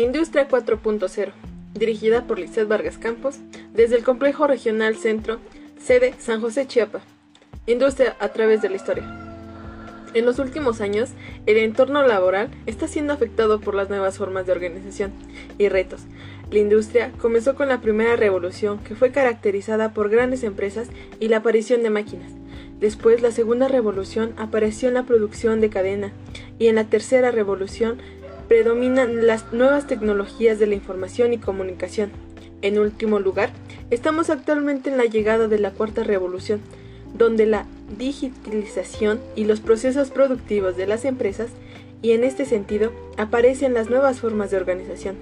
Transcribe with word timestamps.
Industria 0.00 0.48
4.0, 0.48 1.32
dirigida 1.74 2.26
por 2.26 2.38
Lizeth 2.38 2.66
Vargas 2.66 2.96
Campos, 2.96 3.36
desde 3.74 3.96
el 3.96 4.02
Complejo 4.02 4.46
Regional 4.46 4.96
Centro, 4.96 5.40
sede 5.78 6.14
San 6.18 6.40
José 6.40 6.66
Chiapa. 6.66 7.00
Industria 7.66 8.16
a 8.18 8.30
través 8.30 8.62
de 8.62 8.70
la 8.70 8.76
historia. 8.76 9.04
En 10.14 10.24
los 10.24 10.38
últimos 10.38 10.80
años, 10.80 11.10
el 11.44 11.58
entorno 11.58 12.02
laboral 12.02 12.50
está 12.64 12.88
siendo 12.88 13.12
afectado 13.12 13.60
por 13.60 13.74
las 13.74 13.90
nuevas 13.90 14.16
formas 14.16 14.46
de 14.46 14.52
organización 14.52 15.12
y 15.58 15.68
retos. 15.68 16.00
La 16.50 16.58
industria 16.58 17.12
comenzó 17.20 17.54
con 17.54 17.68
la 17.68 17.82
primera 17.82 18.16
revolución, 18.16 18.78
que 18.78 18.94
fue 18.94 19.12
caracterizada 19.12 19.92
por 19.92 20.08
grandes 20.08 20.44
empresas 20.44 20.88
y 21.20 21.28
la 21.28 21.36
aparición 21.36 21.82
de 21.82 21.90
máquinas. 21.90 22.32
Después, 22.80 23.20
la 23.20 23.30
segunda 23.30 23.68
revolución 23.68 24.32
apareció 24.38 24.88
en 24.88 24.94
la 24.94 25.04
producción 25.04 25.60
de 25.60 25.68
cadena 25.68 26.12
y 26.58 26.68
en 26.68 26.76
la 26.76 26.84
tercera 26.84 27.30
revolución 27.30 27.98
predominan 28.50 29.28
las 29.28 29.52
nuevas 29.52 29.86
tecnologías 29.86 30.58
de 30.58 30.66
la 30.66 30.74
información 30.74 31.32
y 31.32 31.38
comunicación. 31.38 32.10
En 32.62 32.80
último 32.80 33.20
lugar, 33.20 33.50
estamos 33.90 34.28
actualmente 34.28 34.90
en 34.90 34.96
la 34.96 35.04
llegada 35.04 35.46
de 35.46 35.60
la 35.60 35.70
cuarta 35.70 36.02
revolución, 36.02 36.60
donde 37.14 37.46
la 37.46 37.66
digitalización 37.96 39.20
y 39.36 39.44
los 39.44 39.60
procesos 39.60 40.10
productivos 40.10 40.76
de 40.76 40.88
las 40.88 41.04
empresas 41.04 41.50
y 42.02 42.10
en 42.10 42.24
este 42.24 42.44
sentido 42.44 42.90
aparecen 43.16 43.72
las 43.72 43.88
nuevas 43.88 44.18
formas 44.18 44.50
de 44.50 44.56
organización. 44.56 45.14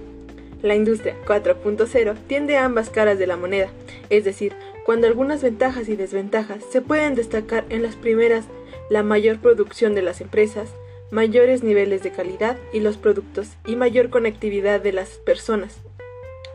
La 0.63 0.73
industria 0.73 1.15
4.0 1.27 2.15
tiende 2.25 2.57
ambas 2.57 2.89
caras 2.89 3.19
de 3.19 3.27
la 3.27 3.37
moneda, 3.37 3.69
es 4.09 4.23
decir, 4.23 4.53
cuando 4.87 5.05
algunas 5.05 5.43
ventajas 5.43 5.87
y 5.87 5.95
desventajas 5.95 6.63
se 6.71 6.81
pueden 6.81 7.13
destacar 7.13 7.67
en 7.69 7.83
las 7.83 7.95
primeras, 7.95 8.45
la 8.89 9.03
mayor 9.03 9.37
producción 9.37 9.93
de 9.93 10.01
las 10.01 10.19
empresas, 10.19 10.69
mayores 11.11 11.63
niveles 11.63 12.03
de 12.03 12.11
calidad 12.11 12.57
y 12.73 12.79
los 12.79 12.97
productos 12.97 13.49
y 13.65 13.75
mayor 13.75 14.09
conectividad 14.09 14.81
de 14.81 14.93
las 14.93 15.09
personas. 15.09 15.77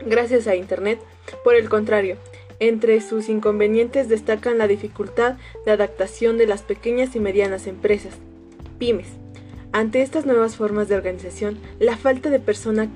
Gracias 0.05 0.47
a 0.47 0.55
Internet, 0.55 0.99
por 1.43 1.55
el 1.55 1.69
contrario, 1.69 2.17
entre 2.59 3.01
sus 3.01 3.27
inconvenientes 3.27 4.07
destacan 4.07 4.57
la 4.57 4.67
dificultad 4.67 5.35
de 5.65 5.71
adaptación 5.71 6.37
de 6.37 6.47
las 6.47 6.61
pequeñas 6.61 7.13
y 7.15 7.19
medianas 7.19 7.67
empresas, 7.67 8.13
pymes. 8.79 9.09
Ante 9.73 10.01
estas 10.01 10.25
nuevas 10.25 10.55
formas 10.55 10.87
de 10.87 10.95
organización, 10.95 11.59
la 11.79 11.97
falta 11.97 12.29
de 12.29 12.39
persona 12.39 12.87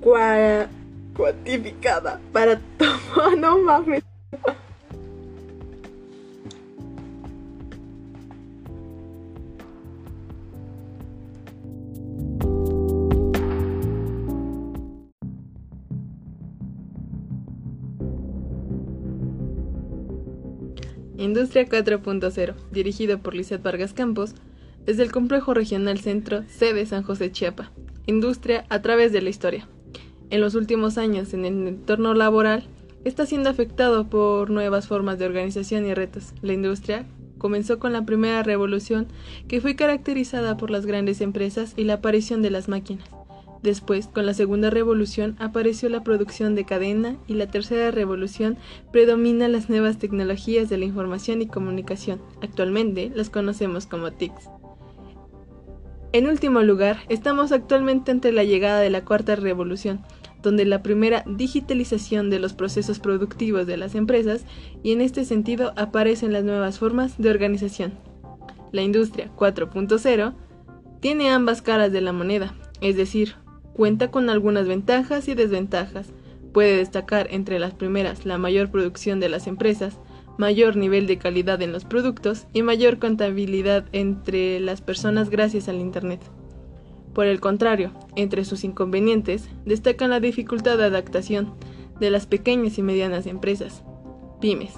cuantificada 0.00 2.20
para 2.32 2.60
tomar, 2.78 3.36
no 3.36 3.58
mames. 3.58 4.04
Industria 21.22 21.68
4.0, 21.68 22.54
dirigido 22.72 23.18
por 23.18 23.36
Lizeth 23.36 23.62
Vargas 23.62 23.92
Campos, 23.92 24.34
desde 24.84 25.04
el 25.04 25.12
Complejo 25.12 25.54
Regional 25.54 26.00
Centro, 26.00 26.42
sede 26.48 26.84
San 26.84 27.04
José 27.04 27.30
Chiapa. 27.30 27.70
Industria 28.06 28.64
a 28.70 28.82
través 28.82 29.12
de 29.12 29.22
la 29.22 29.30
historia. 29.30 29.68
En 30.30 30.40
los 30.40 30.56
últimos 30.56 30.98
años, 30.98 31.32
en 31.32 31.44
el 31.44 31.68
entorno 31.68 32.14
laboral, 32.14 32.64
está 33.04 33.24
siendo 33.24 33.50
afectado 33.50 34.08
por 34.10 34.50
nuevas 34.50 34.88
formas 34.88 35.20
de 35.20 35.26
organización 35.26 35.86
y 35.86 35.94
retos. 35.94 36.34
La 36.42 36.54
industria 36.54 37.06
comenzó 37.38 37.78
con 37.78 37.92
la 37.92 38.04
primera 38.04 38.42
revolución, 38.42 39.06
que 39.46 39.60
fue 39.60 39.76
caracterizada 39.76 40.56
por 40.56 40.70
las 40.70 40.86
grandes 40.86 41.20
empresas 41.20 41.74
y 41.76 41.84
la 41.84 41.94
aparición 41.94 42.42
de 42.42 42.50
las 42.50 42.68
máquinas. 42.68 43.08
Después, 43.62 44.08
con 44.08 44.26
la 44.26 44.34
segunda 44.34 44.70
revolución, 44.70 45.36
apareció 45.38 45.88
la 45.88 46.02
producción 46.02 46.56
de 46.56 46.64
cadena 46.64 47.16
y 47.28 47.34
la 47.34 47.46
tercera 47.46 47.92
revolución 47.92 48.58
predomina 48.90 49.46
las 49.48 49.70
nuevas 49.70 49.98
tecnologías 49.98 50.68
de 50.68 50.78
la 50.78 50.84
información 50.84 51.42
y 51.42 51.46
comunicación. 51.46 52.20
Actualmente 52.42 53.12
las 53.14 53.30
conocemos 53.30 53.86
como 53.86 54.10
TICs. 54.12 54.50
En 56.12 56.26
último 56.26 56.60
lugar, 56.62 56.98
estamos 57.08 57.52
actualmente 57.52 58.10
ante 58.10 58.32
la 58.32 58.44
llegada 58.44 58.80
de 58.80 58.90
la 58.90 59.04
cuarta 59.04 59.36
revolución, 59.36 60.02
donde 60.42 60.64
la 60.64 60.82
primera 60.82 61.24
digitalización 61.26 62.30
de 62.30 62.40
los 62.40 62.52
procesos 62.52 62.98
productivos 62.98 63.66
de 63.66 63.76
las 63.76 63.94
empresas 63.94 64.44
y 64.82 64.92
en 64.92 65.00
este 65.00 65.24
sentido 65.24 65.72
aparecen 65.76 66.32
las 66.32 66.42
nuevas 66.42 66.80
formas 66.80 67.16
de 67.16 67.30
organización. 67.30 67.94
La 68.72 68.82
industria 68.82 69.30
4.0 69.36 70.34
tiene 71.00 71.30
ambas 71.30 71.62
caras 71.62 71.92
de 71.92 72.00
la 72.00 72.12
moneda, 72.12 72.54
es 72.80 72.96
decir, 72.96 73.36
Cuenta 73.74 74.10
con 74.10 74.30
algunas 74.30 74.66
ventajas 74.66 75.28
y 75.28 75.34
desventajas. 75.34 76.08
Puede 76.52 76.76
destacar 76.76 77.28
entre 77.30 77.58
las 77.58 77.74
primeras 77.74 78.26
la 78.26 78.38
mayor 78.38 78.70
producción 78.70 79.20
de 79.20 79.28
las 79.28 79.46
empresas, 79.46 79.98
mayor 80.38 80.76
nivel 80.76 81.06
de 81.06 81.18
calidad 81.18 81.60
en 81.62 81.72
los 81.72 81.84
productos 81.84 82.46
y 82.52 82.62
mayor 82.62 82.98
contabilidad 82.98 83.84
entre 83.92 84.60
las 84.60 84.80
personas 84.80 85.30
gracias 85.30 85.68
al 85.68 85.80
Internet. 85.80 86.20
Por 87.14 87.26
el 87.26 87.40
contrario, 87.40 87.92
entre 88.16 88.44
sus 88.44 88.64
inconvenientes 88.64 89.48
destacan 89.66 90.10
la 90.10 90.20
dificultad 90.20 90.78
de 90.78 90.84
adaptación 90.84 91.54
de 92.00 92.10
las 92.10 92.26
pequeñas 92.26 92.78
y 92.78 92.82
medianas 92.82 93.26
empresas, 93.26 93.84
pymes. 94.40 94.74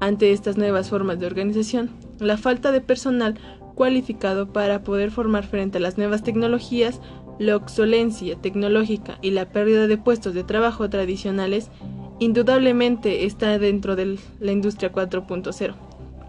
Ante 0.00 0.32
estas 0.32 0.56
nuevas 0.56 0.90
formas 0.90 1.20
de 1.20 1.26
organización, 1.26 1.90
la 2.18 2.36
falta 2.36 2.72
de 2.72 2.80
personal 2.80 3.38
cualificado 3.74 4.52
para 4.52 4.82
poder 4.82 5.10
formar 5.10 5.46
frente 5.46 5.78
a 5.78 5.80
las 5.80 5.96
nuevas 5.96 6.22
tecnologías 6.24 7.00
la 7.42 7.56
obsolencia 7.56 8.36
tecnológica 8.36 9.18
y 9.20 9.32
la 9.32 9.50
pérdida 9.50 9.86
de 9.86 9.98
puestos 9.98 10.34
de 10.34 10.44
trabajo 10.44 10.88
tradicionales 10.88 11.70
indudablemente 12.18 13.24
está 13.26 13.58
dentro 13.58 13.96
de 13.96 14.18
la 14.40 14.52
industria 14.52 14.92
4.0. 14.92 15.74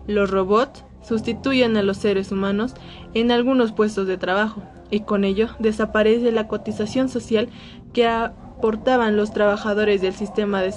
Los 0.08 0.32
robots 0.32 0.84
sustituyen 1.04 1.78
a 1.78 1.84
los 1.84 1.98
seres 1.98 2.32
humanos 2.32 2.74
en 3.14 3.32
algunos 3.32 3.72
puestos 3.74 4.08
de 4.08 4.18
trabajo 4.18 4.64
y 4.90 5.02
con 5.02 5.24
ello 5.24 5.50
desaparece 5.60 6.32
la 6.32 6.48
cotización 6.48 7.10
social 7.10 7.50
que 7.94 8.08
aportaban 8.08 9.16
los 9.16 9.34
trabajadores 9.34 10.02
del 10.02 10.14
sistema 10.14 10.62
de 10.62 10.74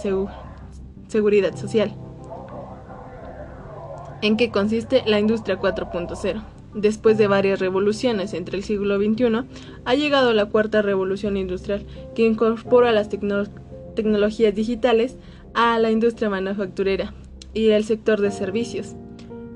seguridad 1.09 1.57
social. 1.57 1.95
¿En 4.23 4.37
qué 4.37 4.51
consiste 4.51 5.03
la 5.07 5.19
industria 5.19 5.59
4.0? 5.59 6.56
Después 6.77 7.17
de 7.17 7.27
varias 7.27 7.59
revoluciones 7.59 8.35
entre 8.35 8.59
el 8.59 8.63
siglo 8.63 8.99
XXI, 8.99 9.47
ha 9.87 9.95
llegado 9.95 10.35
la 10.35 10.45
cuarta 10.45 10.83
revolución 10.83 11.39
industrial, 11.39 11.87
que 12.15 12.27
incorpora 12.27 12.93
las 12.93 13.09
tecnologías 13.09 14.55
digitales 14.55 15.17
a 15.55 15.79
la 15.79 15.91
industria 15.91 16.29
manufacturera 16.29 17.15
y 17.55 17.71
el 17.71 17.85
sector 17.85 18.21
de 18.21 18.31
servicios. 18.31 18.95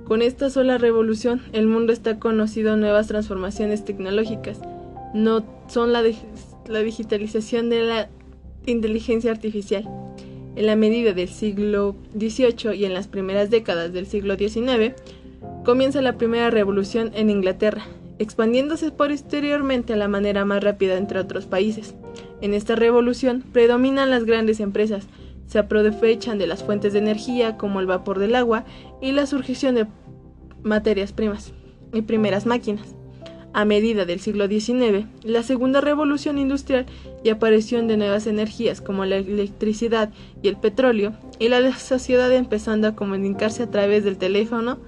Con 0.06 0.22
esta 0.22 0.48
sola 0.48 0.78
revolución, 0.78 1.42
el 1.52 1.66
mundo 1.66 1.92
está 1.92 2.18
conocido 2.18 2.74
nuevas 2.78 3.06
transformaciones 3.08 3.84
tecnológicas. 3.84 4.58
No 5.12 5.44
son 5.68 5.92
la, 5.92 6.02
la 6.68 6.78
digitalización 6.78 7.68
de 7.68 7.82
la 7.82 8.08
inteligencia 8.64 9.30
artificial. 9.30 9.86
En 10.56 10.66
la 10.66 10.74
medida 10.74 11.12
del 11.12 11.28
siglo 11.28 11.96
XVIII 12.18 12.74
y 12.74 12.86
en 12.86 12.94
las 12.94 13.08
primeras 13.08 13.50
décadas 13.50 13.92
del 13.92 14.06
siglo 14.06 14.36
XIX, 14.36 14.94
comienza 15.64 16.00
la 16.02 16.16
primera 16.16 16.50
revolución 16.50 17.10
en 17.14 17.30
Inglaterra, 17.30 17.84
expandiéndose 18.18 18.90
posteriormente 18.90 19.92
a 19.92 19.96
la 19.96 20.08
manera 20.08 20.44
más 20.44 20.62
rápida 20.62 20.96
entre 20.96 21.18
otros 21.18 21.46
países. 21.46 21.94
En 22.40 22.54
esta 22.54 22.76
revolución 22.76 23.42
predominan 23.52 24.10
las 24.10 24.24
grandes 24.24 24.60
empresas, 24.60 25.06
se 25.46 25.58
aprovechan 25.58 26.38
de 26.38 26.46
las 26.46 26.62
fuentes 26.62 26.92
de 26.92 27.00
energía 27.00 27.56
como 27.56 27.80
el 27.80 27.86
vapor 27.86 28.18
del 28.18 28.36
agua 28.36 28.64
y 29.00 29.12
la 29.12 29.26
surgición 29.26 29.74
de 29.74 29.86
materias 30.62 31.12
primas 31.12 31.52
y 31.92 32.02
primeras 32.02 32.46
máquinas. 32.46 32.94
A 33.52 33.64
medida 33.64 34.04
del 34.04 34.20
siglo 34.20 34.46
XIX, 34.46 35.06
la 35.24 35.42
segunda 35.42 35.80
revolución 35.80 36.38
industrial 36.38 36.86
y 37.24 37.30
aparición 37.30 37.88
de 37.88 37.96
nuevas 37.96 38.28
energías 38.28 38.80
como 38.80 39.04
la 39.04 39.16
electricidad 39.16 40.10
y 40.40 40.46
el 40.46 40.56
petróleo, 40.56 41.14
y 41.40 41.48
la 41.48 41.76
sociedad 41.76 42.32
empezando 42.32 42.86
a 42.86 42.94
comunicarse 42.94 43.64
a 43.64 43.70
través 43.70 44.04
del 44.04 44.18
teléfono, 44.18 44.78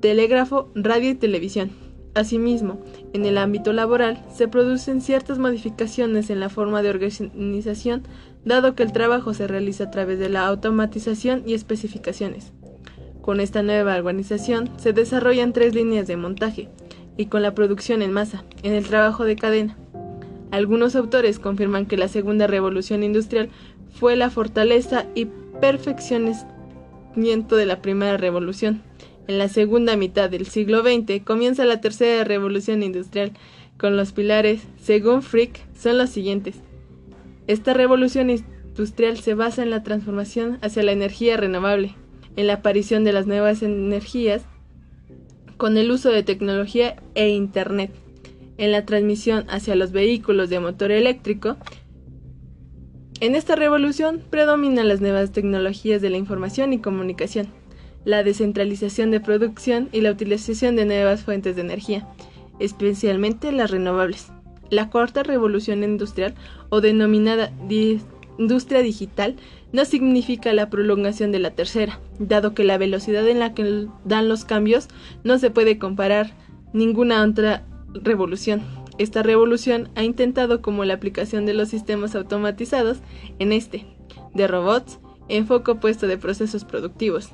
telégrafo, 0.00 0.70
radio 0.74 1.10
y 1.10 1.14
televisión. 1.14 1.70
Asimismo, 2.14 2.80
en 3.12 3.24
el 3.24 3.38
ámbito 3.38 3.72
laboral 3.72 4.24
se 4.34 4.48
producen 4.48 5.00
ciertas 5.00 5.38
modificaciones 5.38 6.28
en 6.28 6.40
la 6.40 6.48
forma 6.48 6.82
de 6.82 6.90
organización, 6.90 8.02
dado 8.44 8.74
que 8.74 8.82
el 8.82 8.92
trabajo 8.92 9.32
se 9.32 9.46
realiza 9.46 9.84
a 9.84 9.90
través 9.90 10.18
de 10.18 10.28
la 10.28 10.46
automatización 10.46 11.44
y 11.46 11.54
especificaciones. 11.54 12.52
Con 13.20 13.38
esta 13.38 13.62
nueva 13.62 13.96
organización 13.96 14.70
se 14.76 14.92
desarrollan 14.92 15.52
tres 15.52 15.74
líneas 15.74 16.08
de 16.08 16.16
montaje, 16.16 16.68
y 17.16 17.26
con 17.26 17.42
la 17.42 17.54
producción 17.54 18.02
en 18.02 18.12
masa, 18.12 18.44
en 18.62 18.72
el 18.72 18.86
trabajo 18.86 19.24
de 19.24 19.36
cadena. 19.36 19.76
Algunos 20.50 20.96
autores 20.96 21.38
confirman 21.38 21.86
que 21.86 21.96
la 21.96 22.08
segunda 22.08 22.46
revolución 22.46 23.02
industrial 23.02 23.50
fue 23.90 24.16
la 24.16 24.30
fortaleza 24.30 25.04
y 25.14 25.26
perfeccionamiento 25.60 27.56
de 27.56 27.66
la 27.66 27.82
primera 27.82 28.16
revolución, 28.16 28.82
en 29.30 29.38
la 29.38 29.48
segunda 29.48 29.94
mitad 29.94 30.28
del 30.28 30.44
siglo 30.44 30.82
XX 30.82 31.22
comienza 31.22 31.64
la 31.64 31.80
tercera 31.80 32.24
revolución 32.24 32.82
industrial, 32.82 33.30
con 33.78 33.96
los 33.96 34.10
pilares, 34.10 34.62
según 34.82 35.22
Frick, 35.22 35.60
son 35.72 35.98
los 35.98 36.10
siguientes. 36.10 36.56
Esta 37.46 37.72
revolución 37.72 38.28
industrial 38.28 39.18
se 39.18 39.34
basa 39.34 39.62
en 39.62 39.70
la 39.70 39.84
transformación 39.84 40.58
hacia 40.62 40.82
la 40.82 40.90
energía 40.90 41.36
renovable, 41.36 41.94
en 42.34 42.48
la 42.48 42.54
aparición 42.54 43.04
de 43.04 43.12
las 43.12 43.28
nuevas 43.28 43.62
energías 43.62 44.42
con 45.56 45.76
el 45.76 45.92
uso 45.92 46.10
de 46.10 46.24
tecnología 46.24 46.96
e 47.14 47.28
Internet, 47.28 47.92
en 48.58 48.72
la 48.72 48.84
transmisión 48.84 49.44
hacia 49.48 49.76
los 49.76 49.92
vehículos 49.92 50.50
de 50.50 50.58
motor 50.58 50.90
eléctrico. 50.90 51.56
En 53.20 53.36
esta 53.36 53.54
revolución 53.54 54.24
predominan 54.28 54.88
las 54.88 55.00
nuevas 55.00 55.30
tecnologías 55.30 56.02
de 56.02 56.10
la 56.10 56.16
información 56.16 56.72
y 56.72 56.80
comunicación, 56.80 57.59
la 58.04 58.22
descentralización 58.22 59.10
de 59.10 59.20
producción 59.20 59.88
y 59.92 60.00
la 60.00 60.10
utilización 60.10 60.76
de 60.76 60.86
nuevas 60.86 61.22
fuentes 61.22 61.56
de 61.56 61.62
energía, 61.62 62.08
especialmente 62.58 63.52
las 63.52 63.70
renovables. 63.70 64.32
La 64.70 64.88
cuarta 64.88 65.22
revolución 65.22 65.82
industrial, 65.82 66.34
o 66.68 66.80
denominada 66.80 67.52
industria 68.38 68.80
digital, 68.82 69.36
no 69.72 69.84
significa 69.84 70.52
la 70.52 70.70
prolongación 70.70 71.32
de 71.32 71.40
la 71.40 71.50
tercera, 71.50 72.00
dado 72.18 72.54
que 72.54 72.64
la 72.64 72.78
velocidad 72.78 73.26
en 73.28 73.38
la 73.38 73.54
que 73.54 73.86
dan 74.04 74.28
los 74.28 74.44
cambios 74.44 74.88
no 75.24 75.38
se 75.38 75.50
puede 75.50 75.78
comparar 75.78 76.32
ninguna 76.72 77.22
otra 77.22 77.64
revolución. 77.92 78.62
Esta 78.98 79.22
revolución 79.22 79.88
ha 79.94 80.04
intentado 80.04 80.60
como 80.60 80.84
la 80.84 80.94
aplicación 80.94 81.46
de 81.46 81.54
los 81.54 81.68
sistemas 81.68 82.14
automatizados 82.14 82.98
en 83.38 83.52
este, 83.52 83.86
de 84.34 84.46
robots, 84.46 84.98
en 85.28 85.46
foco 85.46 85.80
puesto 85.80 86.06
de 86.06 86.18
procesos 86.18 86.64
productivos. 86.64 87.30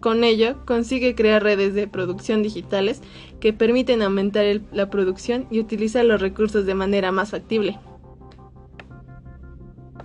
Con 0.00 0.22
ello, 0.22 0.64
consigue 0.64 1.14
crear 1.14 1.42
redes 1.42 1.74
de 1.74 1.88
producción 1.88 2.42
digitales 2.42 3.02
que 3.40 3.52
permiten 3.52 4.02
aumentar 4.02 4.44
la 4.72 4.90
producción 4.90 5.46
y 5.50 5.58
utilizar 5.60 6.04
los 6.04 6.20
recursos 6.20 6.66
de 6.66 6.74
manera 6.74 7.10
más 7.10 7.30
factible. 7.30 7.78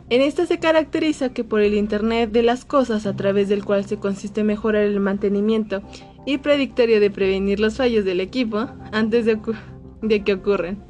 En 0.09 0.21
esta 0.21 0.45
se 0.45 0.59
caracteriza 0.59 1.33
que 1.33 1.43
por 1.43 1.61
el 1.61 1.73
Internet 1.73 2.31
de 2.31 2.43
las 2.43 2.65
cosas 2.65 3.05
a 3.05 3.15
través 3.15 3.49
del 3.49 3.63
cual 3.63 3.85
se 3.85 3.97
consiste 3.97 4.43
mejorar 4.43 4.83
el 4.83 4.99
mantenimiento 4.99 5.81
y 6.25 6.37
predictorio 6.39 6.99
de 6.99 7.09
prevenir 7.09 7.59
los 7.59 7.77
fallos 7.77 8.05
del 8.05 8.19
equipo 8.19 8.67
antes 8.91 9.25
de, 9.25 10.23
que 10.23 10.33
ocurran. 10.33 10.83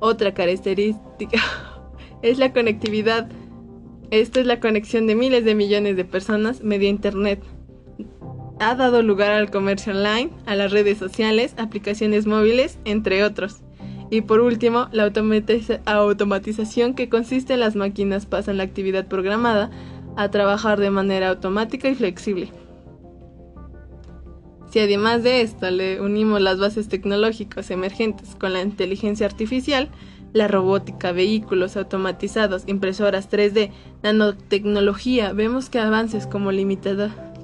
Otra 0.00 0.34
característica 0.34 1.38
es 2.22 2.38
la 2.38 2.52
conectividad. 2.52 3.28
Esta 4.10 4.40
es 4.40 4.46
la 4.46 4.60
conexión 4.60 5.06
de 5.06 5.16
miles 5.16 5.44
de 5.44 5.54
millones 5.54 5.96
de 5.96 6.04
personas 6.04 6.62
media 6.62 6.88
Internet. 6.88 7.42
Ha 8.58 8.74
dado 8.74 9.02
lugar 9.02 9.32
al 9.32 9.50
comercio 9.50 9.92
online, 9.92 10.30
a 10.46 10.54
las 10.56 10.72
redes 10.72 10.98
sociales, 10.98 11.54
aplicaciones 11.58 12.26
móviles, 12.26 12.78
entre 12.84 13.22
otros. 13.22 13.60
Y 14.10 14.22
por 14.22 14.40
último, 14.40 14.88
la 14.92 15.10
automatización 15.84 16.94
que 16.94 17.08
consiste 17.08 17.54
en 17.54 17.60
las 17.60 17.76
máquinas 17.76 18.24
pasan 18.24 18.56
la 18.56 18.62
actividad 18.62 19.08
programada 19.08 19.70
a 20.16 20.30
trabajar 20.30 20.80
de 20.80 20.90
manera 20.90 21.28
automática 21.28 21.88
y 21.88 21.94
flexible. 21.94 22.50
Si 24.70 24.80
además 24.80 25.22
de 25.22 25.42
esto 25.42 25.70
le 25.70 26.00
unimos 26.00 26.40
las 26.40 26.58
bases 26.58 26.88
tecnológicas 26.88 27.70
emergentes 27.70 28.34
con 28.36 28.52
la 28.52 28.62
inteligencia 28.62 29.26
artificial, 29.26 29.90
la 30.32 30.48
robótica, 30.48 31.12
vehículos 31.12 31.76
automatizados, 31.76 32.64
impresoras 32.66 33.30
3D, 33.30 33.70
nanotecnología, 34.02 35.32
vemos 35.32 35.70
que 35.70 35.78
avances 35.78 36.26
como 36.26 36.52
limitada. 36.52 37.35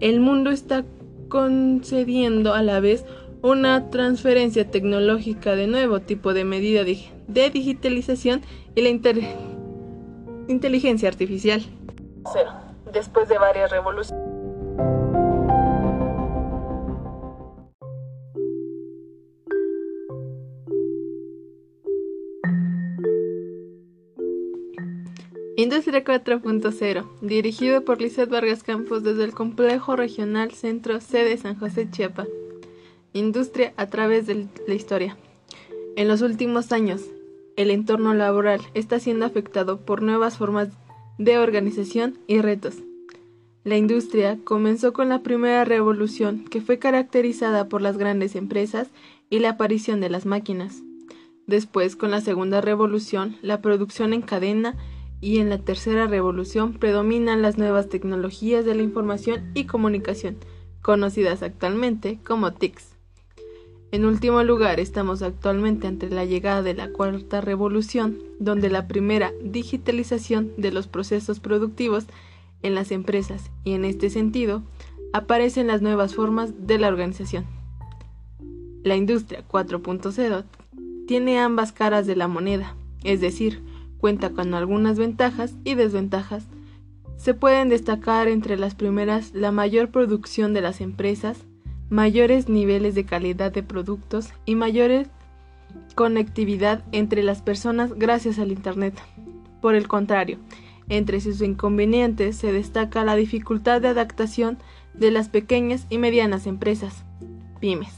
El 0.00 0.20
mundo 0.20 0.50
está 0.50 0.84
concediendo 1.28 2.54
a 2.54 2.62
la 2.62 2.80
vez 2.80 3.04
una 3.42 3.90
transferencia 3.90 4.70
tecnológica 4.70 5.54
de 5.54 5.66
nuevo 5.66 6.00
tipo 6.00 6.34
de 6.34 6.44
medida 6.44 6.84
de 6.84 7.50
digitalización 7.50 8.42
y 8.74 8.82
la 8.82 8.88
inteligencia 10.48 11.08
artificial. 11.08 11.62
Después 12.92 13.28
de 13.28 13.38
varias 13.38 13.70
revoluciones. 13.70 14.27
Industria 25.70 26.02
4.0, 26.02 27.04
dirigido 27.20 27.84
por 27.84 28.00
Lizeth 28.00 28.30
Vargas 28.30 28.62
Campos 28.62 29.02
desde 29.02 29.24
el 29.24 29.32
Complejo 29.32 29.96
Regional 29.96 30.52
Centro 30.52 30.98
C 30.98 31.24
de 31.24 31.36
San 31.36 31.58
José 31.58 31.90
Chiapa. 31.90 32.26
Industria 33.12 33.74
a 33.76 33.84
través 33.84 34.26
de 34.26 34.46
la 34.66 34.72
historia. 34.72 35.18
En 35.94 36.08
los 36.08 36.22
últimos 36.22 36.72
años, 36.72 37.02
el 37.56 37.70
entorno 37.70 38.14
laboral 38.14 38.62
está 38.72 38.98
siendo 38.98 39.26
afectado 39.26 39.78
por 39.78 40.00
nuevas 40.00 40.38
formas 40.38 40.70
de 41.18 41.36
organización 41.36 42.18
y 42.26 42.40
retos. 42.40 42.76
La 43.62 43.76
industria 43.76 44.38
comenzó 44.44 44.94
con 44.94 45.10
la 45.10 45.22
primera 45.22 45.66
revolución 45.66 46.46
que 46.46 46.62
fue 46.62 46.78
caracterizada 46.78 47.68
por 47.68 47.82
las 47.82 47.98
grandes 47.98 48.36
empresas 48.36 48.88
y 49.28 49.40
la 49.40 49.50
aparición 49.50 50.00
de 50.00 50.08
las 50.08 50.24
máquinas. 50.24 50.82
Después, 51.46 51.94
con 51.94 52.10
la 52.10 52.22
segunda 52.22 52.62
revolución, 52.62 53.36
la 53.42 53.60
producción 53.60 54.14
en 54.14 54.22
cadena 54.22 54.74
y 55.20 55.38
en 55.38 55.48
la 55.48 55.58
tercera 55.58 56.06
revolución 56.06 56.74
predominan 56.74 57.42
las 57.42 57.58
nuevas 57.58 57.88
tecnologías 57.88 58.64
de 58.64 58.74
la 58.74 58.82
información 58.82 59.50
y 59.54 59.64
comunicación, 59.64 60.36
conocidas 60.82 61.42
actualmente 61.42 62.18
como 62.24 62.52
TICs. 62.52 62.98
En 63.90 64.04
último 64.04 64.42
lugar, 64.42 64.80
estamos 64.80 65.22
actualmente 65.22 65.86
ante 65.86 66.10
la 66.10 66.26
llegada 66.26 66.62
de 66.62 66.74
la 66.74 66.90
cuarta 66.90 67.40
revolución, 67.40 68.18
donde 68.38 68.68
la 68.68 68.86
primera 68.86 69.32
digitalización 69.42 70.52
de 70.58 70.72
los 70.72 70.88
procesos 70.88 71.40
productivos 71.40 72.04
en 72.62 72.74
las 72.74 72.92
empresas 72.92 73.50
y 73.64 73.72
en 73.72 73.86
este 73.86 74.10
sentido 74.10 74.62
aparecen 75.14 75.68
las 75.68 75.80
nuevas 75.80 76.14
formas 76.14 76.66
de 76.66 76.78
la 76.78 76.88
organización. 76.88 77.46
La 78.84 78.94
industria 78.94 79.42
4.0 79.48 80.44
tiene 81.06 81.38
ambas 81.38 81.72
caras 81.72 82.06
de 82.06 82.14
la 82.14 82.28
moneda, 82.28 82.76
es 83.04 83.22
decir, 83.22 83.62
cuenta 83.98 84.30
con 84.30 84.54
algunas 84.54 84.98
ventajas 84.98 85.54
y 85.64 85.74
desventajas. 85.74 86.46
Se 87.16 87.34
pueden 87.34 87.68
destacar 87.68 88.28
entre 88.28 88.56
las 88.56 88.74
primeras 88.74 89.32
la 89.34 89.52
mayor 89.52 89.90
producción 89.90 90.54
de 90.54 90.60
las 90.60 90.80
empresas, 90.80 91.44
mayores 91.90 92.48
niveles 92.48 92.94
de 92.94 93.04
calidad 93.04 93.52
de 93.52 93.62
productos 93.62 94.30
y 94.44 94.54
mayor 94.54 95.06
conectividad 95.94 96.84
entre 96.92 97.22
las 97.22 97.42
personas 97.42 97.92
gracias 97.94 98.38
al 98.38 98.52
Internet. 98.52 98.94
Por 99.60 99.74
el 99.74 99.88
contrario, 99.88 100.38
entre 100.88 101.20
sus 101.20 101.42
inconvenientes 101.42 102.36
se 102.36 102.52
destaca 102.52 103.04
la 103.04 103.16
dificultad 103.16 103.80
de 103.80 103.88
adaptación 103.88 104.58
de 104.94 105.10
las 105.10 105.28
pequeñas 105.28 105.86
y 105.90 105.98
medianas 105.98 106.46
empresas, 106.46 107.04
pymes. 107.60 107.92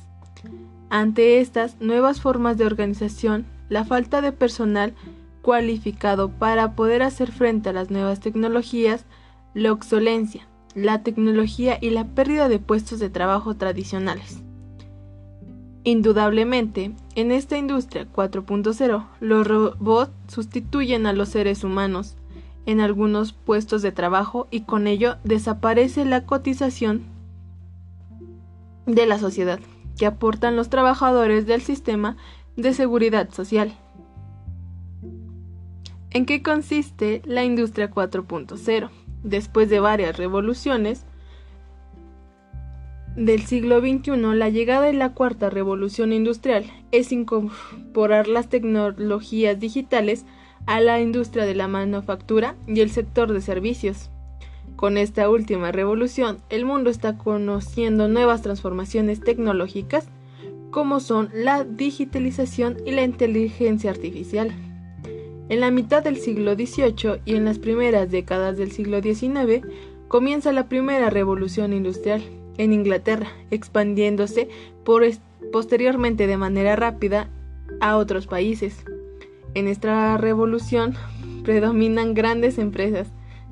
Ante 0.88 1.40
estas 1.40 1.80
nuevas 1.80 2.20
formas 2.20 2.58
de 2.58 2.66
organización, 2.66 3.46
la 3.68 3.84
falta 3.84 4.20
de 4.20 4.32
personal 4.32 4.94
cualificado 5.42 6.30
para 6.30 6.74
poder 6.74 7.02
hacer 7.02 7.32
frente 7.32 7.68
a 7.70 7.72
las 7.72 7.90
nuevas 7.90 8.20
tecnologías, 8.20 9.04
la 9.54 9.72
obsolencia, 9.72 10.46
la 10.74 11.02
tecnología 11.02 11.78
y 11.80 11.90
la 11.90 12.04
pérdida 12.04 12.48
de 12.48 12.58
puestos 12.58 12.98
de 12.98 13.10
trabajo 13.10 13.56
tradicionales. 13.56 14.42
Indudablemente, 15.82 16.92
en 17.14 17.32
esta 17.32 17.56
industria 17.56 18.06
4.0, 18.12 19.06
los 19.20 19.46
robots 19.46 20.12
sustituyen 20.28 21.06
a 21.06 21.12
los 21.14 21.30
seres 21.30 21.64
humanos 21.64 22.16
en 22.66 22.80
algunos 22.80 23.32
puestos 23.32 23.80
de 23.80 23.90
trabajo 23.90 24.46
y 24.50 24.62
con 24.62 24.86
ello 24.86 25.16
desaparece 25.24 26.04
la 26.04 26.26
cotización 26.26 27.04
de 28.86 29.06
la 29.06 29.18
sociedad 29.18 29.58
que 29.96 30.06
aportan 30.06 30.56
los 30.56 30.68
trabajadores 30.68 31.46
del 31.46 31.62
sistema 31.62 32.16
de 32.56 32.74
seguridad 32.74 33.30
social. 33.30 33.74
¿En 36.12 36.26
qué 36.26 36.42
consiste 36.42 37.22
la 37.24 37.44
industria 37.44 37.88
4.0? 37.88 38.90
Después 39.22 39.70
de 39.70 39.78
varias 39.78 40.16
revoluciones 40.16 41.04
del 43.14 43.42
siglo 43.42 43.80
XXI, 43.80 44.16
la 44.34 44.48
llegada 44.48 44.86
de 44.86 44.92
la 44.92 45.14
cuarta 45.14 45.50
revolución 45.50 46.12
industrial 46.12 46.64
es 46.90 47.12
incorporar 47.12 48.26
las 48.26 48.48
tecnologías 48.48 49.60
digitales 49.60 50.26
a 50.66 50.80
la 50.80 51.00
industria 51.00 51.44
de 51.44 51.54
la 51.54 51.68
manufactura 51.68 52.56
y 52.66 52.80
el 52.80 52.90
sector 52.90 53.32
de 53.32 53.40
servicios. 53.40 54.10
Con 54.74 54.98
esta 54.98 55.30
última 55.30 55.70
revolución, 55.70 56.38
el 56.48 56.64
mundo 56.64 56.90
está 56.90 57.18
conociendo 57.18 58.08
nuevas 58.08 58.42
transformaciones 58.42 59.20
tecnológicas 59.20 60.08
como 60.70 60.98
son 60.98 61.30
la 61.32 61.64
digitalización 61.64 62.78
y 62.84 62.92
la 62.92 63.02
inteligencia 63.02 63.90
artificial. 63.90 64.69
En 65.50 65.58
la 65.58 65.72
mitad 65.72 66.04
del 66.04 66.16
siglo 66.16 66.54
XVIII 66.54 67.22
y 67.24 67.34
en 67.34 67.44
las 67.44 67.58
primeras 67.58 68.08
décadas 68.08 68.56
del 68.56 68.70
siglo 68.70 69.02
XIX 69.02 69.66
comienza 70.06 70.52
la 70.52 70.68
primera 70.68 71.10
revolución 71.10 71.72
industrial 71.72 72.22
en 72.56 72.72
Inglaterra, 72.72 73.26
expandiéndose 73.50 74.48
posteriormente 74.84 76.28
de 76.28 76.36
manera 76.36 76.76
rápida 76.76 77.30
a 77.80 77.96
otros 77.96 78.28
países. 78.28 78.84
En 79.54 79.66
esta 79.66 80.16
revolución 80.18 80.94
predominan 81.42 82.14
grandes 82.14 82.56
empresas. 82.56 83.08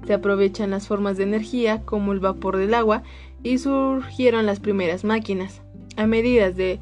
Se 0.07 0.14
aprovechan 0.14 0.71
las 0.71 0.87
formas 0.87 1.17
de 1.17 1.25
energía 1.25 1.83
como 1.85 2.12
el 2.12 2.21
vapor 2.21 2.59
del 2.59 2.75
agua 2.75 3.02
y 3.43 3.59
surgieron 3.59 4.47
las 4.47 4.61
primeras 4.61 5.02
máquinas. 5.02 5.62
A 5.97 6.07
medidas 6.07 6.55
del 6.55 6.78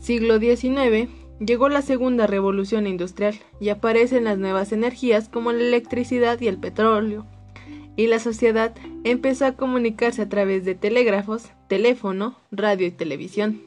siglo 0.00 0.38
XIX 0.38 1.08
llegó 1.40 1.68
la 1.68 1.82
segunda 1.82 2.26
revolución 2.26 2.86
industrial 2.86 3.34
y 3.58 3.70
aparecen 3.70 4.24
las 4.24 4.38
nuevas 4.38 4.72
energías 4.72 5.28
como 5.28 5.52
la 5.52 5.62
electricidad 5.62 6.40
y 6.40 6.46
el 6.46 6.58
petróleo. 6.58 7.26
Y 7.96 8.06
la 8.06 8.18
sociedad 8.18 8.74
empezó 9.04 9.46
a 9.46 9.56
comunicarse 9.56 10.22
a 10.22 10.28
través 10.28 10.64
de 10.64 10.74
telégrafos, 10.74 11.50
teléfono, 11.68 12.38
radio 12.50 12.86
y 12.86 12.92
televisión. 12.92 13.62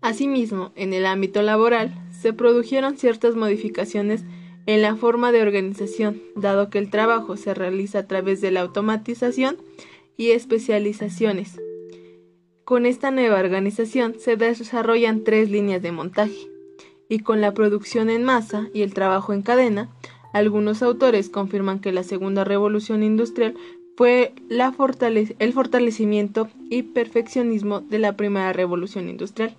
Asimismo, 0.00 0.72
en 0.76 0.92
el 0.92 1.06
ámbito 1.06 1.42
laboral, 1.42 1.92
se 2.12 2.32
produjeron 2.32 2.96
ciertas 2.96 3.34
modificaciones 3.34 4.24
en 4.66 4.82
la 4.82 4.96
forma 4.96 5.32
de 5.32 5.42
organización, 5.42 6.22
dado 6.36 6.70
que 6.70 6.78
el 6.78 6.90
trabajo 6.90 7.36
se 7.36 7.54
realiza 7.54 8.00
a 8.00 8.06
través 8.06 8.40
de 8.40 8.50
la 8.50 8.60
automatización 8.60 9.56
y 10.16 10.30
especializaciones. 10.32 11.58
Con 12.68 12.84
esta 12.84 13.10
nueva 13.10 13.40
organización 13.40 14.16
se 14.18 14.36
desarrollan 14.36 15.24
tres 15.24 15.50
líneas 15.50 15.80
de 15.80 15.90
montaje, 15.90 16.50
y 17.08 17.20
con 17.20 17.40
la 17.40 17.54
producción 17.54 18.10
en 18.10 18.24
masa 18.24 18.68
y 18.74 18.82
el 18.82 18.92
trabajo 18.92 19.32
en 19.32 19.40
cadena, 19.40 19.88
algunos 20.34 20.82
autores 20.82 21.30
confirman 21.30 21.80
que 21.80 21.92
la 21.92 22.02
segunda 22.02 22.44
revolución 22.44 23.02
industrial 23.02 23.54
fue 23.96 24.34
el 24.50 25.52
fortalecimiento 25.54 26.50
y 26.68 26.82
perfeccionismo 26.82 27.80
de 27.80 28.00
la 28.00 28.18
primera 28.18 28.52
revolución 28.52 29.08
industrial. 29.08 29.56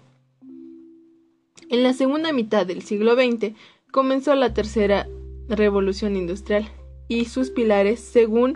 En 1.67 1.81
la 1.81 1.93
segunda 1.93 2.31
mitad 2.31 2.67
del 2.67 2.83
siglo 2.83 3.15
XX 3.15 3.55
comenzó 3.89 4.35
la 4.35 4.53
tercera 4.53 5.07
revolución 5.47 6.15
industrial 6.15 6.69
y 7.07 7.25
sus 7.25 7.49
pilares, 7.49 8.01
según 8.01 8.55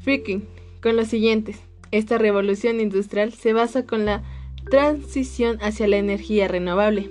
Fricking, 0.00 0.48
con 0.80 0.96
los 0.96 1.08
siguientes. 1.08 1.60
Esta 1.94 2.18
revolución 2.18 2.80
industrial 2.80 3.32
se 3.32 3.52
basa 3.52 3.86
con 3.86 4.04
la 4.04 4.24
transición 4.68 5.58
hacia 5.60 5.86
la 5.86 5.96
energía 5.96 6.48
renovable, 6.48 7.08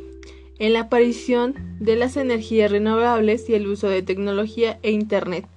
en 0.60 0.74
la 0.74 0.82
aparición 0.82 1.56
de 1.80 1.96
las 1.96 2.18
energías 2.18 2.70
renovables 2.70 3.48
y 3.48 3.54
el 3.54 3.66
uso 3.68 3.88
de 3.88 4.02
tecnología 4.02 4.80
e 4.84 4.92
Internet, 4.92 5.48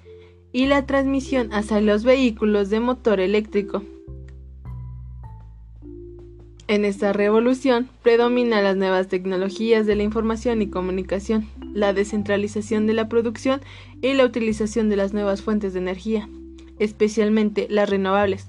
y 0.53 0.67
la 0.67 0.87
transmisión 0.87 1.53
hacia 1.53 1.81
los 1.81 2.05
vehículos 2.05 2.71
de 2.71 2.79
motor 2.79 3.19
eléctrico. 3.19 3.83
En 6.69 6.85
esta 6.85 7.13
revolución 7.13 7.91
predominan 8.05 8.63
las 8.63 8.77
nuevas 8.77 9.09
tecnologías 9.09 9.87
de 9.87 9.97
la 9.97 10.05
información 10.05 10.63
y 10.63 10.71
comunicación, 10.71 11.49
la 11.75 11.93
descentralización 11.93 12.87
de 12.87 12.93
la 12.93 13.09
producción 13.09 13.61
y 14.03 14.15
la 14.15 14.25
utilización 14.25 14.89
de 14.89 14.95
las 14.95 15.13
nuevas 15.13 15.43
fuentes 15.43 15.73
de 15.73 15.81
energía, 15.81 16.29
especialmente 16.79 17.67
las 17.69 17.91
renovables. 17.91 18.47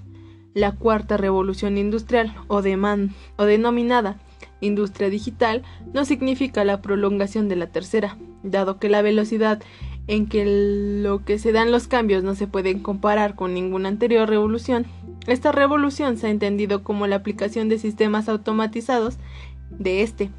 La 0.53 0.71
cuarta 0.71 1.17
revolución 1.17 1.77
industrial 1.77 2.33
o, 2.47 2.57
o 2.57 3.45
denominada 3.45 4.17
industria 4.59 5.09
digital 5.09 5.63
no 5.93 6.03
significa 6.05 6.63
la 6.63 6.81
prolongación 6.81 7.47
de 7.47 7.55
la 7.55 7.67
tercera, 7.67 8.17
dado 8.43 8.79
que 8.79 8.89
la 8.89 9.01
velocidad 9.01 9.61
en 10.07 10.27
que 10.27 11.01
lo 11.03 11.23
que 11.25 11.37
se 11.37 11.51
dan 11.51 11.71
los 11.71 11.87
cambios 11.87 12.23
no 12.23 12.33
se 12.33 12.47
pueden 12.47 12.79
comparar 12.79 13.35
con 13.35 13.53
ninguna 13.53 13.89
anterior 13.89 14.27
revolución 14.27 14.87
esta 15.27 15.51
revolución 15.51 16.17
se 16.17 16.27
ha 16.27 16.29
entendido 16.29 16.83
como 16.83 17.05
la 17.05 17.17
aplicación 17.17 17.67
de 17.67 17.77
sistemas 17.77 18.29
automatizados 18.29 19.17
de 19.69 20.01
este, 20.01 20.31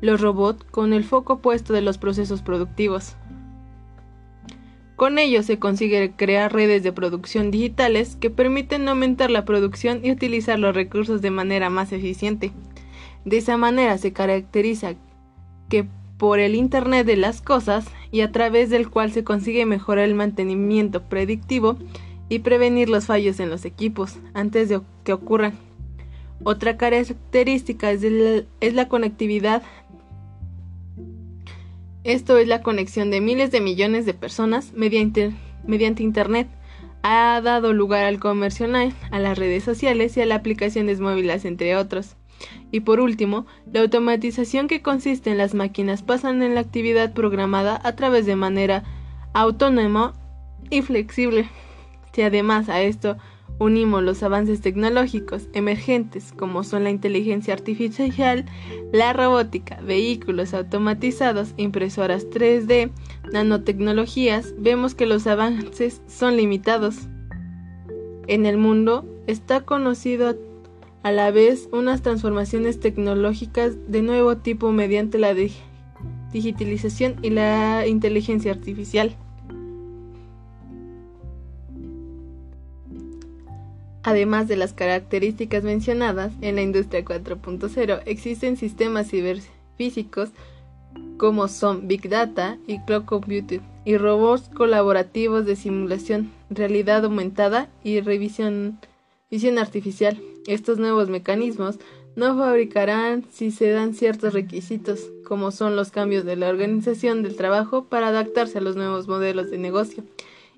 los 0.00 0.20
robots 0.20 0.64
con 0.70 0.92
el 0.92 1.02
foco 1.02 1.40
puesto 1.40 1.72
de 1.72 1.82
los 1.82 1.98
procesos 1.98 2.40
productivos. 2.40 3.16
Con 5.00 5.18
ello 5.18 5.42
se 5.42 5.58
consigue 5.58 6.12
crear 6.14 6.52
redes 6.52 6.82
de 6.82 6.92
producción 6.92 7.50
digitales 7.50 8.16
que 8.16 8.28
permiten 8.28 8.86
aumentar 8.86 9.30
la 9.30 9.46
producción 9.46 10.04
y 10.04 10.10
utilizar 10.10 10.58
los 10.58 10.74
recursos 10.74 11.22
de 11.22 11.30
manera 11.30 11.70
más 11.70 11.90
eficiente. 11.92 12.52
De 13.24 13.38
esa 13.38 13.56
manera 13.56 13.96
se 13.96 14.12
caracteriza 14.12 14.96
que 15.70 15.86
por 16.18 16.38
el 16.38 16.54
Internet 16.54 17.06
de 17.06 17.16
las 17.16 17.40
Cosas 17.40 17.86
y 18.10 18.20
a 18.20 18.30
través 18.30 18.68
del 18.68 18.90
cual 18.90 19.10
se 19.10 19.24
consigue 19.24 19.64
mejorar 19.64 20.04
el 20.04 20.14
mantenimiento 20.14 21.04
predictivo 21.04 21.78
y 22.28 22.40
prevenir 22.40 22.90
los 22.90 23.06
fallos 23.06 23.40
en 23.40 23.48
los 23.48 23.64
equipos 23.64 24.18
antes 24.34 24.68
de 24.68 24.82
que 25.04 25.14
ocurran. 25.14 25.54
Otra 26.44 26.76
característica 26.76 27.90
es, 27.90 28.02
la 28.74 28.88
conectividad. 28.88 29.62
Esto 32.02 32.38
es 32.38 32.48
la 32.48 32.62
conexión 32.62 33.10
de 33.10 33.20
miles 33.20 33.50
de 33.50 33.60
millones 33.60 34.06
de 34.06 34.14
personas 34.14 34.72
mediante, 34.72 35.32
Internet. 36.02 36.48
Ha 37.02 37.40
dado 37.42 37.74
lugar 37.74 38.04
al 38.04 38.18
comercio 38.18 38.64
online, 38.64 38.94
a 39.10 39.18
las 39.18 39.38
redes 39.38 39.64
sociales 39.64 40.16
y 40.16 40.22
a 40.22 40.26
las 40.26 40.38
aplicaciones 40.38 41.00
móviles, 41.00 41.44
entre 41.44 41.76
otros. 41.76 42.16
Y 42.70 42.80
por 42.80 43.00
último, 43.00 43.44
la 43.70 43.80
automatización 43.80 44.66
que 44.66 44.80
consiste 44.80 45.30
en 45.30 45.36
las 45.36 45.52
máquinas 45.52 46.02
pasan 46.02 46.42
en 46.42 46.54
la 46.54 46.62
actividad 46.62 47.12
programada 47.12 47.78
a 47.84 47.94
través 47.96 48.24
de 48.24 48.36
manera 48.36 48.82
autónoma 49.34 50.14
y 50.70 50.80
flexible. 50.80 51.50
Si 52.14 52.22
además 52.22 52.70
a 52.70 52.80
esto 52.80 53.18
unimos 53.60 54.02
los 54.02 54.22
avances 54.22 54.62
tecnológicos 54.62 55.48
emergentes 55.52 56.32
como 56.32 56.64
son 56.64 56.82
la 56.82 56.90
inteligencia 56.90 57.52
artificial, 57.52 58.46
la 58.90 59.12
robótica, 59.12 59.80
vehículos 59.82 60.54
automatizados, 60.54 61.52
impresoras 61.58 62.26
3D, 62.30 62.90
nanotecnologías, 63.32 64.54
vemos 64.58 64.94
que 64.94 65.04
los 65.04 65.26
avances 65.26 66.00
son 66.08 66.38
limitados. 66.38 66.96
En 68.26 68.46
el 68.46 68.56
mundo 68.56 69.04
está 69.26 69.60
conocido 69.60 70.36
a 71.02 71.12
la 71.12 71.30
vez 71.30 71.68
unas 71.70 72.00
transformaciones 72.00 72.80
tecnológicas 72.80 73.76
de 73.88 74.00
nuevo 74.00 74.38
tipo 74.38 74.72
mediante 74.72 75.18
la 75.18 75.34
digitalización 76.32 77.16
y 77.20 77.28
la 77.28 77.86
inteligencia 77.86 78.52
artificial. 78.52 79.16
Además 84.02 84.48
de 84.48 84.56
las 84.56 84.72
características 84.72 85.62
mencionadas, 85.62 86.32
en 86.40 86.56
la 86.56 86.62
industria 86.62 87.04
4.0 87.04 88.02
existen 88.06 88.56
sistemas 88.56 89.10
ciberfísicos 89.10 90.30
como 91.18 91.48
son 91.48 91.86
Big 91.86 92.08
Data 92.08 92.56
y 92.66 92.78
Cloud 92.80 93.04
Computing 93.04 93.60
y 93.84 93.98
robots 93.98 94.48
colaborativos 94.48 95.44
de 95.44 95.54
simulación, 95.54 96.32
realidad 96.48 97.04
aumentada 97.04 97.68
y 97.84 98.00
revisión 98.00 98.78
visión 99.30 99.58
artificial. 99.58 100.18
Estos 100.46 100.78
nuevos 100.78 101.10
mecanismos 101.10 101.78
no 102.16 102.36
fabricarán 102.36 103.24
si 103.30 103.50
se 103.50 103.70
dan 103.70 103.94
ciertos 103.94 104.32
requisitos, 104.32 105.10
como 105.24 105.50
son 105.50 105.76
los 105.76 105.90
cambios 105.90 106.24
de 106.24 106.36
la 106.36 106.48
organización 106.48 107.22
del 107.22 107.36
trabajo 107.36 107.84
para 107.84 108.08
adaptarse 108.08 108.58
a 108.58 108.62
los 108.62 108.76
nuevos 108.76 109.06
modelos 109.06 109.50
de 109.50 109.58
negocio, 109.58 110.04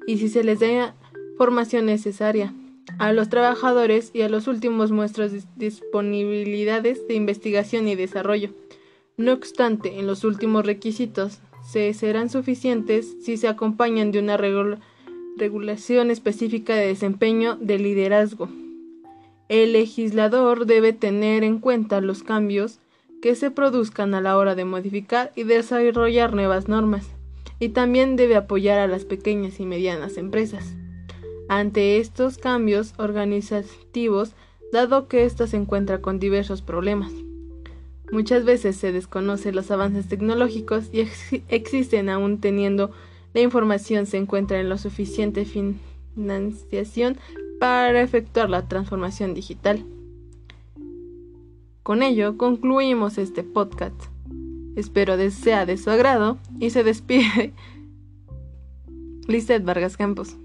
y 0.07 0.19
si 0.19 0.29
se 0.29 0.45
les 0.45 0.61
da 0.61 0.95
formación 1.37 1.87
necesaria 1.87 2.55
a 2.99 3.12
los 3.12 3.29
trabajadores 3.29 4.11
y 4.12 4.23
a 4.23 4.29
los 4.29 4.47
últimos 4.47 4.91
muestras 4.91 5.33
disponibilidades 5.57 7.07
de 7.09 7.15
investigación 7.15 7.89
y 7.89 7.95
desarrollo. 7.95 8.51
No 9.17 9.33
obstante, 9.33 9.99
en 9.99 10.07
los 10.07 10.25
últimos 10.25 10.67
requisitos 10.67 11.41
se 11.62 11.93
serán 11.95 12.31
suficientes 12.31 13.17
si 13.23 13.37
se 13.37 13.49
acompañan 13.49 14.11
de 14.11 14.19
una 14.19 14.37
regulación 14.37 16.11
específica 16.11 16.75
de 16.75 16.89
desempeño 16.89 17.57
de 17.61 17.79
liderazgo. 17.79 18.49
El 19.49 19.73
legislador 19.75 20.67
debe 20.67 20.93
tener 20.93 21.45
en 21.45 21.59
cuenta 21.59 22.01
los 22.01 22.23
cambios 22.23 22.79
que 23.21 23.35
se 23.37 23.51
produzcan 23.51 24.15
a 24.15 24.21
la 24.21 24.37
hora 24.37 24.55
de 24.55 24.65
modificar 24.65 25.31
y 25.37 25.45
desarrollar 25.45 26.35
nuevas 26.35 26.69
normas, 26.69 27.07
y 27.61 27.69
también 27.69 28.17
debe 28.17 28.35
apoyar 28.35 28.81
a 28.81 28.89
las 28.89 29.05
pequeñas 29.05 29.61
y 29.61 29.67
medianas 29.67 30.17
empresas 30.17 30.75
ante 31.59 31.99
estos 31.99 32.39
cambios 32.39 32.95
organizativos, 32.97 34.35
dado 34.73 35.07
que 35.07 35.25
ésta 35.25 35.47
se 35.47 35.59
encuentra 35.59 36.01
con 36.01 36.19
diversos 36.19 36.63
problemas. 36.63 37.13
Muchas 38.11 38.45
veces 38.45 38.77
se 38.77 38.93
desconocen 38.93 39.55
los 39.55 39.71
avances 39.71 40.09
tecnológicos 40.09 40.89
y 40.93 41.07
existen 41.49 42.09
aún 42.09 42.41
teniendo 42.41 42.91
la 43.35 43.41
información 43.41 44.07
se 44.07 44.19
encuentra 44.19 44.61
en 44.61 44.69
la 44.69 44.79
suficiente 44.79 45.47
financiación 45.47 47.17
para 47.59 48.03
efectuar 48.03 48.51
la 48.51 48.69
transformación 48.69 49.35
digital. 49.35 49.85
Con 51.83 52.03
ello 52.03 52.37
concluimos 52.37 53.19
este 53.19 53.43
podcast. 53.43 54.01
Espero 54.77 55.17
sea 55.31 55.67
de 55.67 55.77
su 55.77 55.91
agrado 55.91 56.39
y 56.61 56.71
se 56.71 56.83
despide 56.83 57.53
Lizeth 59.29 59.65
Vargas 59.65 59.97
Campos. 59.97 60.37